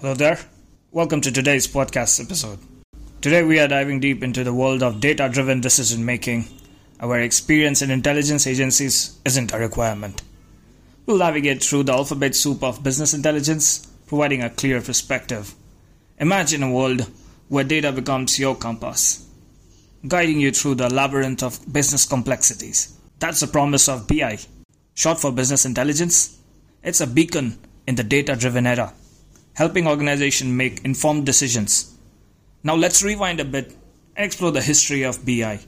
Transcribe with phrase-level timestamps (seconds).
[0.00, 0.38] Hello there.
[0.92, 2.60] Welcome to today's podcast episode.
[3.20, 6.44] Today we are diving deep into the world of data driven decision making,
[7.00, 10.22] where experience in intelligence agencies isn't a requirement.
[11.04, 15.52] We'll navigate through the alphabet soup of business intelligence, providing a clear perspective.
[16.20, 17.10] Imagine a world
[17.48, 19.26] where data becomes your compass,
[20.06, 22.96] guiding you through the labyrinth of business complexities.
[23.18, 24.38] That's the promise of BI,
[24.94, 26.38] short for business intelligence.
[26.84, 27.58] It's a beacon
[27.88, 28.94] in the data driven era
[29.58, 31.92] helping organizations make informed decisions.
[32.62, 33.74] Now let's rewind a bit
[34.14, 35.58] and explore the history of BI.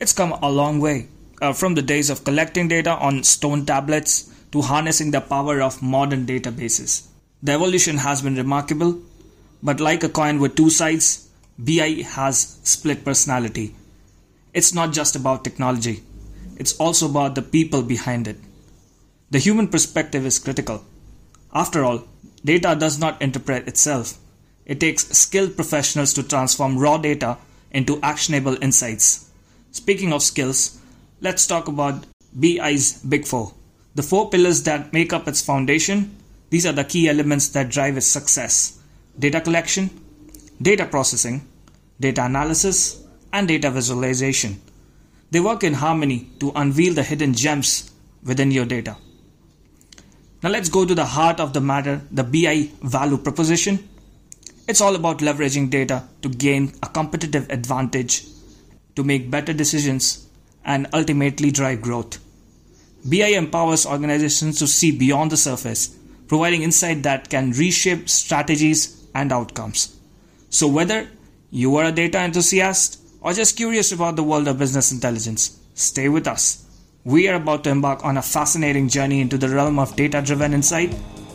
[0.00, 1.08] It's come a long way
[1.42, 5.82] uh, from the days of collecting data on stone tablets to harnessing the power of
[5.82, 7.06] modern databases.
[7.42, 8.98] The evolution has been remarkable,
[9.62, 11.28] but like a coin with two sides,
[11.58, 13.76] BI has split personality.
[14.54, 16.02] It's not just about technology,
[16.56, 18.38] it's also about the people behind it.
[19.30, 20.82] The human perspective is critical.
[21.52, 22.04] After all,
[22.44, 24.18] Data does not interpret itself.
[24.66, 27.38] It takes skilled professionals to transform raw data
[27.70, 29.30] into actionable insights.
[29.72, 30.78] Speaking of skills,
[31.20, 32.06] let's talk about
[32.38, 33.54] BI's Big Four.
[33.94, 36.16] The four pillars that make up its foundation,
[36.50, 38.78] these are the key elements that drive its success
[39.18, 39.90] data collection,
[40.60, 41.46] data processing,
[42.00, 44.60] data analysis, and data visualization.
[45.30, 47.92] They work in harmony to unveil the hidden gems
[48.24, 48.96] within your data.
[50.44, 53.88] Now let's go to the heart of the matter the BI value proposition.
[54.68, 58.26] It's all about leveraging data to gain a competitive advantage,
[58.94, 60.28] to make better decisions,
[60.62, 62.18] and ultimately drive growth.
[63.06, 65.96] BI empowers organizations to see beyond the surface,
[66.28, 69.98] providing insight that can reshape strategies and outcomes.
[70.50, 71.08] So, whether
[71.50, 76.10] you are a data enthusiast or just curious about the world of business intelligence, stay
[76.10, 76.64] with us
[77.04, 80.54] we are about to embark on a fascinating journey into the realm of data driven
[80.54, 80.92] insight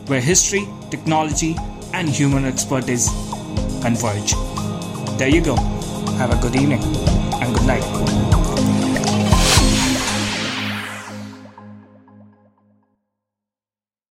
[0.08, 1.56] where history, technology,
[1.94, 3.08] and human expertise
[3.81, 4.34] converge.
[5.20, 5.56] There you go.
[6.17, 8.48] Have a good evening and good night.